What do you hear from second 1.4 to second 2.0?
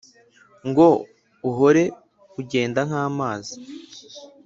uhore